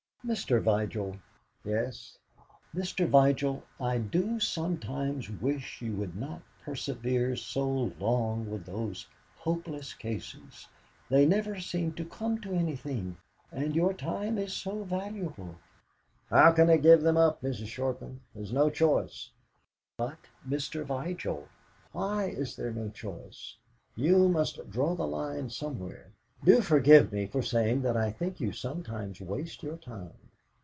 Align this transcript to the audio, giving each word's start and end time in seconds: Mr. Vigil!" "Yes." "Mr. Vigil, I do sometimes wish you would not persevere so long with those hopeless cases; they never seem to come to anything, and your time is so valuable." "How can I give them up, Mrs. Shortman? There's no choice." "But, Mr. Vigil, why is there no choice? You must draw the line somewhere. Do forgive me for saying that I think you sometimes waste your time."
Mr. 0.23 0.61
Vigil!" 0.61 1.15
"Yes." 1.65 2.19
"Mr. 2.75 3.07
Vigil, 3.09 3.63
I 3.79 3.97
do 3.97 4.39
sometimes 4.39 5.31
wish 5.31 5.81
you 5.81 5.95
would 5.95 6.15
not 6.15 6.43
persevere 6.63 7.35
so 7.35 7.91
long 7.99 8.47
with 8.47 8.63
those 8.67 9.07
hopeless 9.39 9.95
cases; 9.95 10.67
they 11.09 11.25
never 11.25 11.59
seem 11.59 11.93
to 11.93 12.05
come 12.05 12.39
to 12.41 12.53
anything, 12.53 13.17
and 13.51 13.75
your 13.75 13.95
time 13.95 14.37
is 14.37 14.53
so 14.53 14.83
valuable." 14.83 15.55
"How 16.29 16.51
can 16.51 16.69
I 16.69 16.77
give 16.77 17.01
them 17.01 17.17
up, 17.17 17.41
Mrs. 17.41 17.69
Shortman? 17.69 18.19
There's 18.35 18.53
no 18.53 18.69
choice." 18.69 19.31
"But, 19.97 20.19
Mr. 20.47 20.85
Vigil, 20.85 21.47
why 21.93 22.25
is 22.25 22.55
there 22.55 22.71
no 22.71 22.89
choice? 22.89 23.55
You 23.95 24.27
must 24.29 24.69
draw 24.69 24.93
the 24.93 25.07
line 25.07 25.49
somewhere. 25.49 26.11
Do 26.43 26.59
forgive 26.61 27.13
me 27.13 27.27
for 27.27 27.43
saying 27.43 27.83
that 27.83 27.95
I 27.95 28.09
think 28.09 28.39
you 28.39 28.51
sometimes 28.51 29.21
waste 29.21 29.61
your 29.61 29.77
time." 29.77 30.13